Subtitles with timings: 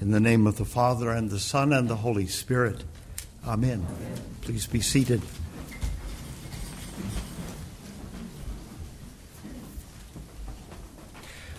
[0.00, 2.84] In the name of the Father, and the Son, and the Holy Spirit.
[3.46, 3.86] Amen.
[4.40, 5.20] Please be seated.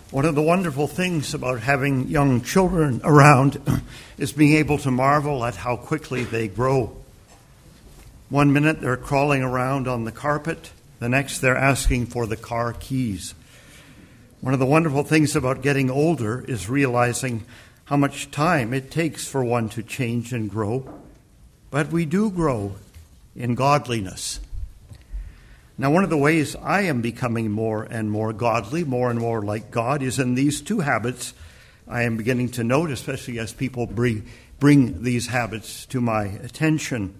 [0.10, 3.62] One of the wonderful things about having young children around
[4.18, 6.98] is being able to marvel at how quickly they grow.
[8.30, 12.74] One minute they're crawling around on the carpet, the next they're asking for the car
[12.74, 13.36] keys.
[14.40, 17.46] One of the wonderful things about getting older is realizing
[17.92, 20.88] how much time it takes for one to change and grow.
[21.72, 22.76] But we do grow
[23.36, 24.40] in godliness.
[25.78, 29.42] Now, one of the ways I am becoming more and more godly, more and more
[29.42, 31.34] like God, is in these two habits
[31.86, 34.26] I am beginning to note, especially as people bring,
[34.58, 37.14] bring these habits to my attention.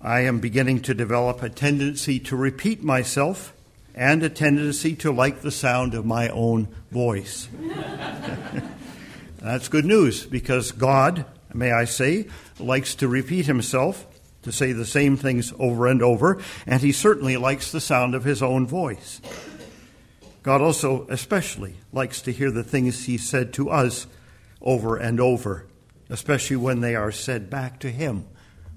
[0.00, 3.52] I am beginning to develop a tendency to repeat myself
[3.96, 7.48] and a tendency to like the sound of my own voice.
[9.40, 12.26] That's good news because God, may I say,
[12.58, 14.06] likes to repeat himself
[14.42, 18.24] to say the same things over and over, and he certainly likes the sound of
[18.24, 19.20] his own voice.
[20.42, 24.06] God also especially likes to hear the things he said to us
[24.60, 25.66] over and over,
[26.08, 28.26] especially when they are said back to him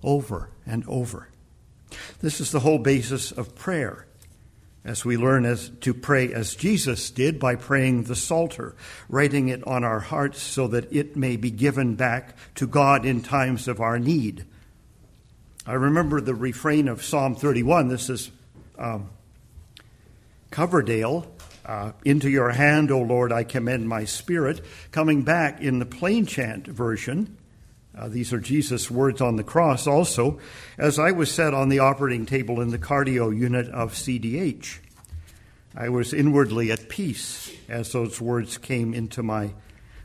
[0.01, 1.29] over and over.
[2.22, 4.07] This is the whole basis of prayer.
[4.85, 8.75] As we learn as to pray as Jesus did by praying the Psalter,
[9.09, 13.22] writing it on our hearts so that it may be given back to God in
[13.22, 14.45] times of our need.
[15.66, 17.89] I remember the refrain of Psalm 31.
[17.89, 18.31] This is
[18.77, 19.09] um,
[20.50, 21.31] Coverdale.
[21.66, 24.66] Uh, Into your hand, O Lord, I commend my spirit.
[24.91, 27.38] Coming back in the plain chant version,
[28.00, 30.39] uh, these are Jesus' words on the cross also,
[30.78, 34.80] as I was set on the operating table in the cardio unit of CDH.
[35.75, 39.52] I was inwardly at peace as those words came into my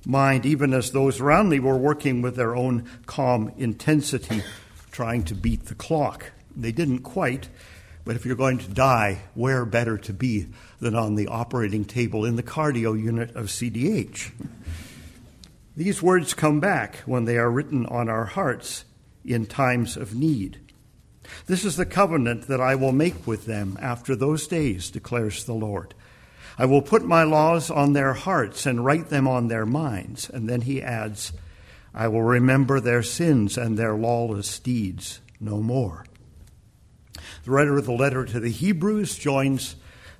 [0.04, 4.42] mind, even as those around me were working with their own calm intensity
[4.90, 6.32] trying to beat the clock.
[6.56, 7.48] They didn't quite,
[8.04, 10.48] but if you're going to die, where better to be
[10.80, 14.32] than on the operating table in the cardio unit of CDH?
[15.76, 18.84] These words come back when they are written on our hearts
[19.24, 20.60] in times of need.
[21.46, 25.54] This is the covenant that I will make with them after those days, declares the
[25.54, 25.94] Lord.
[26.56, 30.30] I will put my laws on their hearts and write them on their minds.
[30.30, 31.32] And then he adds,
[31.92, 36.06] I will remember their sins and their lawless deeds no more.
[37.44, 39.76] The writer of the letter to the Hebrews joins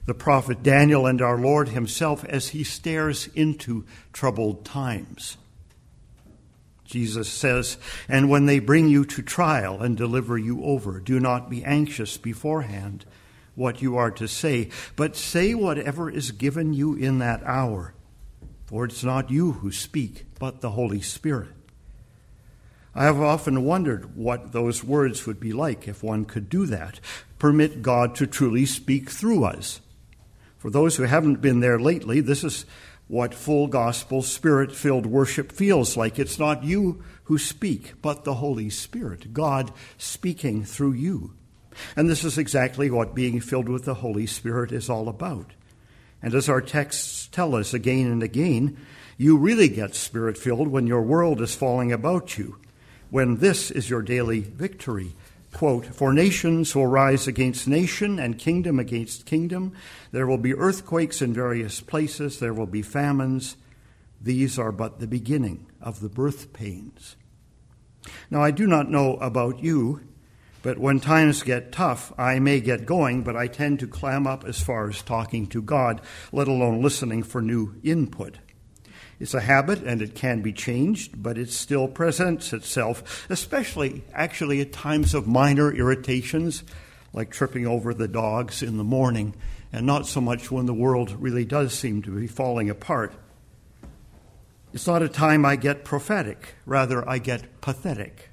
[0.07, 5.37] the prophet Daniel and our Lord himself as he stares into troubled times.
[6.85, 7.79] Jesus says,
[8.09, 12.17] And when they bring you to trial and deliver you over, do not be anxious
[12.17, 13.05] beforehand
[13.55, 17.95] what you are to say, but say whatever is given you in that hour.
[18.67, 21.51] For it's not you who speak, but the Holy Spirit.
[22.95, 27.01] I have often wondered what those words would be like if one could do that.
[27.39, 29.81] Permit God to truly speak through us.
[30.59, 32.65] For those who haven't been there lately, this is
[33.07, 36.19] what full gospel, spirit filled worship feels like.
[36.19, 41.35] It's not you who speak, but the Holy Spirit, God speaking through you.
[41.97, 45.53] And this is exactly what being filled with the Holy Spirit is all about.
[46.23, 48.79] And as our texts tell us again and again,
[49.19, 52.59] you really get spirit filled when your world is falling about you
[53.15, 55.15] when this is your daily victory.
[55.55, 59.73] Quote, For nations will rise against nation and kingdom against kingdom.
[60.11, 62.41] There will be earthquakes in various places.
[62.41, 63.57] There will be famines.
[64.21, 67.15] These are but the beginning of the birth pains.
[68.31, 70.01] Now, I do not know about you,
[70.63, 74.45] but when times get tough, I may get going, but I tend to clam up
[74.45, 76.01] as far as talking to God,
[76.33, 78.39] let alone listening for new input.
[79.21, 84.61] It's a habit and it can be changed, but it still presents itself, especially actually
[84.61, 86.65] at times of minor irritations,
[87.13, 89.35] like tripping over the dogs in the morning,
[89.73, 93.13] and not so much when the world really does seem to be falling apart.
[94.73, 98.31] It's not a time I get prophetic, rather, I get pathetic.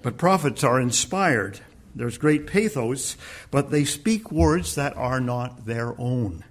[0.00, 1.60] but prophets are inspired.
[1.94, 3.18] There's great pathos,
[3.50, 6.44] but they speak words that are not their own.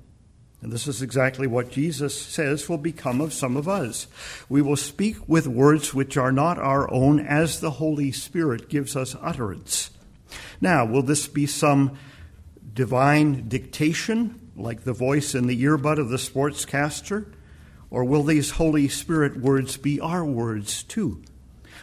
[0.62, 4.08] And this is exactly what Jesus says will become of some of us.
[4.48, 8.96] We will speak with words which are not our own as the Holy Spirit gives
[8.96, 9.90] us utterance.
[10.60, 11.98] Now, will this be some
[12.74, 17.34] divine dictation, like the voice in the earbud of the sportscaster?
[17.90, 21.24] Or will these Holy Spirit words be our words too?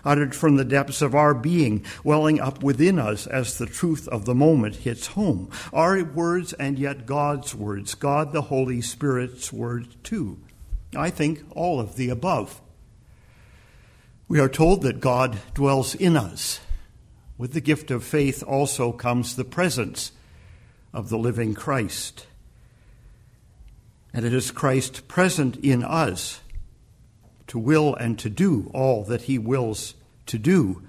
[0.05, 4.25] Uttered from the depths of our being, welling up within us as the truth of
[4.25, 5.51] the moment hits home.
[5.73, 10.39] Our words and yet God's words, God the Holy Spirit's words too.
[10.97, 12.61] I think all of the above.
[14.27, 16.61] We are told that God dwells in us.
[17.39, 20.13] With the gift of faith also comes the presence
[20.93, 22.27] of the living Christ.
[24.13, 26.41] And it is Christ present in us
[27.49, 29.95] to will and to do all that he wills
[30.27, 30.83] to do,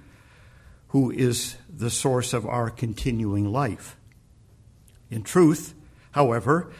[0.89, 3.95] who is the source of our continuing life.
[5.09, 5.73] In truth,
[6.11, 6.71] however,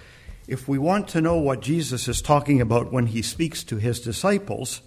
[0.48, 4.00] if we want to know what Jesus is talking about when he speaks to his
[4.00, 4.82] disciples,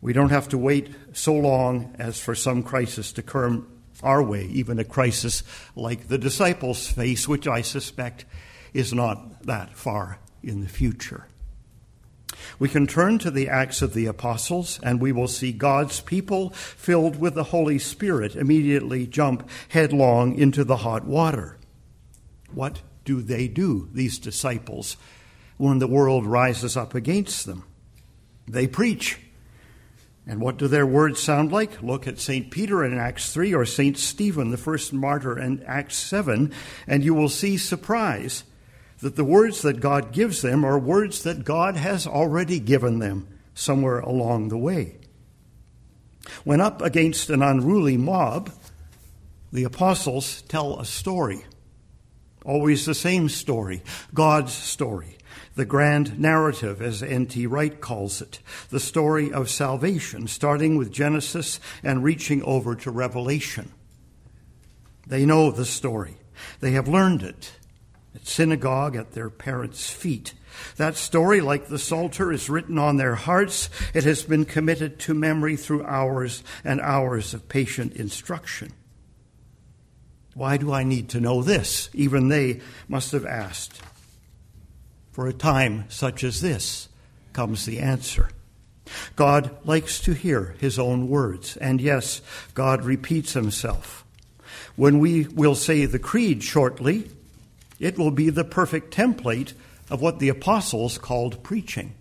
[0.00, 3.68] we don't have to wait so long as for some crisis to come
[4.02, 5.42] our way, even a crisis
[5.76, 8.24] like the disciples face, which I suspect
[8.72, 11.26] is not that far in the future.
[12.58, 16.50] We can turn to the Acts of the Apostles, and we will see God's people
[16.50, 21.58] filled with the Holy Spirit immediately jump headlong into the hot water.
[22.52, 24.96] What do they do, these disciples,
[25.56, 27.64] when the world rises up against them?
[28.48, 29.18] They preach.
[30.26, 31.82] And what do their words sound like?
[31.82, 32.50] Look at St.
[32.50, 33.96] Peter in Acts 3 or St.
[33.96, 36.52] Stephen, the first martyr, in Acts 7,
[36.86, 38.44] and you will see surprise
[39.00, 43.28] that the words that God gives them are words that God has already given them
[43.54, 44.96] somewhere along the way.
[46.44, 48.50] When up against an unruly mob,
[49.52, 51.44] the apostles tell a story.
[52.44, 53.82] Always the same story,
[54.14, 55.18] God's story,
[55.54, 57.46] the grand narrative, as N.T.
[57.46, 63.72] Wright calls it, the story of salvation, starting with Genesis and reaching over to Revelation.
[65.06, 66.16] They know the story,
[66.60, 67.52] they have learned it
[68.14, 70.34] at synagogue at their parents' feet.
[70.76, 73.70] That story, like the Psalter, is written on their hearts.
[73.94, 78.72] It has been committed to memory through hours and hours of patient instruction.
[80.34, 81.90] Why do I need to know this?
[81.92, 83.80] Even they must have asked.
[85.12, 86.88] For a time such as this
[87.32, 88.30] comes the answer.
[89.16, 92.22] God likes to hear his own words, and yes,
[92.54, 94.04] God repeats himself.
[94.76, 97.10] When we will say the creed shortly,
[97.80, 99.54] it will be the perfect template
[99.90, 101.94] of what the apostles called preaching.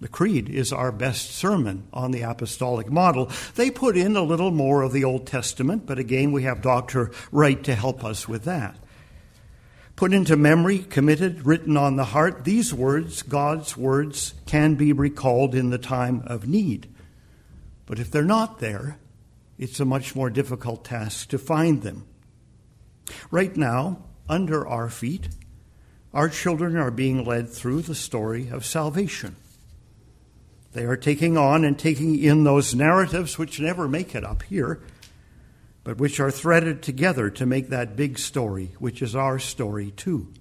[0.00, 3.30] The Creed is our best sermon on the apostolic model.
[3.54, 7.12] They put in a little more of the Old Testament, but again, we have Dr.
[7.30, 8.76] Wright to help us with that.
[9.94, 15.54] Put into memory, committed, written on the heart, these words, God's words, can be recalled
[15.54, 16.92] in the time of need.
[17.86, 18.98] But if they're not there,
[19.56, 22.06] it's a much more difficult task to find them.
[23.30, 24.02] Right now,
[24.32, 25.28] under our feet,
[26.14, 29.36] our children are being led through the story of salvation.
[30.72, 34.80] They are taking on and taking in those narratives which never make it up here,
[35.84, 40.32] but which are threaded together to make that big story, which is our story too.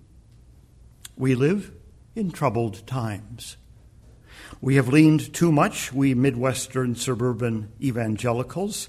[1.18, 1.74] We live
[2.16, 3.58] in troubled times.
[4.62, 8.88] We have leaned too much, we Midwestern suburban evangelicals,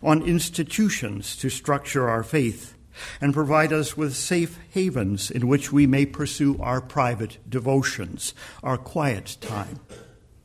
[0.00, 2.73] on institutions to structure our faith
[3.20, 8.76] and provide us with safe havens in which we may pursue our private devotions, our
[8.78, 9.80] quiet time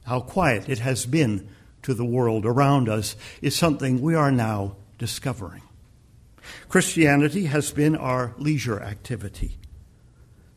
[0.10, 1.48] how quiet it has been
[1.84, 5.62] to the world around us is something we are now discovering.
[6.68, 9.60] Christianity has been our leisure activity.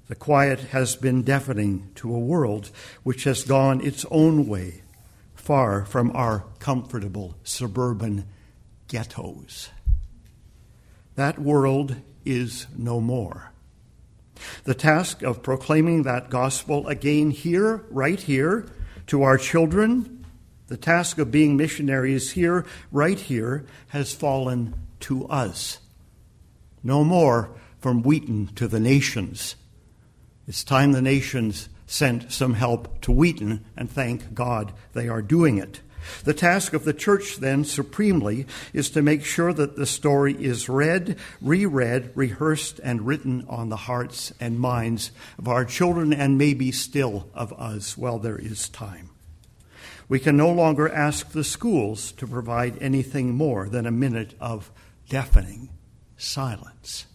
[0.08, 2.70] The quiet has been deafening to a world
[3.02, 4.80] which has gone its own way,
[5.34, 8.24] far from our comfortable suburban
[8.88, 9.68] ghettos.
[11.14, 13.52] That world is no more.
[14.64, 18.66] The task of proclaiming that gospel again here, right here,
[19.08, 20.24] to our children,
[20.68, 25.78] the task of being missionaries here, right here, has fallen to us.
[26.82, 29.56] No more from Wheaton to the nations.
[30.48, 35.58] It's time the nations sent some help to Wheaton, and thank God they are doing
[35.58, 35.80] it.
[36.24, 40.68] The task of the church, then, supremely, is to make sure that the story is
[40.68, 46.72] read, reread, rehearsed, and written on the hearts and minds of our children and maybe
[46.72, 49.10] still of us while there is time.
[50.08, 54.70] We can no longer ask the schools to provide anything more than a minute of
[55.08, 55.70] deafening
[56.16, 57.06] silence.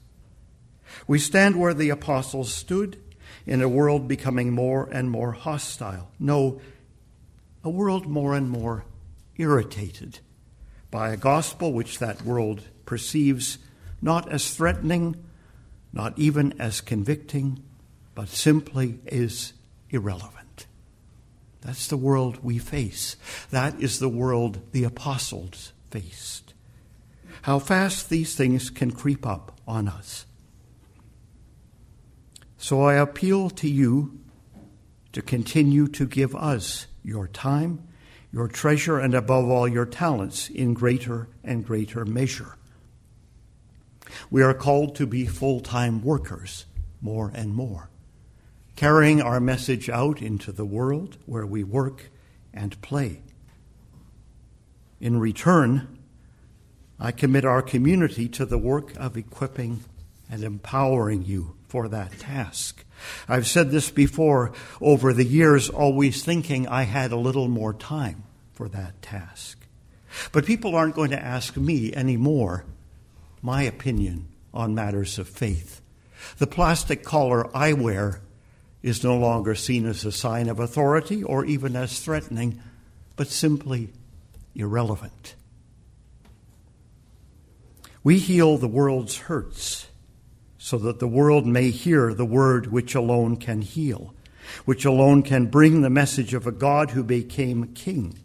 [1.05, 3.01] We stand where the apostles stood
[3.45, 6.11] in a world becoming more and more hostile.
[6.19, 6.59] No,
[7.67, 8.85] a world more and more
[9.35, 10.19] irritated
[10.89, 13.57] by a gospel which that world perceives
[14.01, 15.21] not as threatening,
[15.91, 17.61] not even as convicting,
[18.15, 19.51] but simply as
[19.89, 20.65] irrelevant.
[21.59, 23.17] That's the world we face.
[23.51, 26.53] That is the world the apostles faced.
[27.41, 30.25] How fast these things can creep up on us.
[32.57, 34.21] So I appeal to you
[35.11, 37.87] to continue to give us your time,
[38.33, 42.57] your treasure, and above all, your talents in greater and greater measure.
[44.29, 46.65] We are called to be full time workers
[46.99, 47.89] more and more,
[48.75, 52.09] carrying our message out into the world where we work
[52.53, 53.21] and play.
[54.99, 55.97] In return,
[56.99, 59.83] I commit our community to the work of equipping
[60.29, 62.83] and empowering you for that task.
[63.27, 68.23] I've said this before over the years, always thinking I had a little more time
[68.53, 69.59] for that task.
[70.31, 72.65] But people aren't going to ask me anymore
[73.41, 75.81] my opinion on matters of faith.
[76.37, 78.21] The plastic collar I wear
[78.81, 82.61] is no longer seen as a sign of authority or even as threatening,
[83.15, 83.89] but simply
[84.55, 85.35] irrelevant.
[88.03, 89.87] We heal the world's hurts
[90.67, 94.13] so that the world may hear the word which alone can heal,
[94.65, 98.19] which alone can bring the message of a God who became king,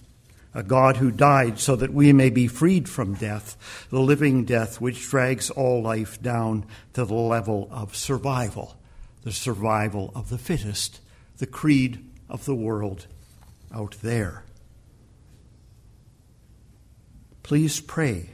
[0.52, 4.80] a God who died so that we may be freed from death, the living death
[4.80, 8.76] which drags all life down to the level of survival,
[9.22, 11.00] the survival of the fittest,
[11.36, 13.06] the creed of the world
[13.72, 14.42] out there.
[17.44, 18.30] Please pray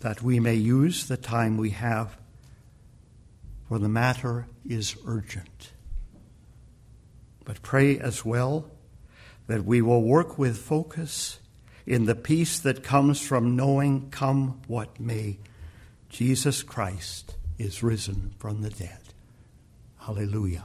[0.00, 2.16] that we may use the time we have,
[3.68, 5.72] for the matter is urgent.
[7.44, 8.70] But pray as well
[9.46, 11.38] that we will work with focus
[11.86, 15.38] in the peace that comes from knowing, come what may,
[16.08, 19.00] Jesus Christ is risen from the dead.
[19.98, 20.64] Hallelujah.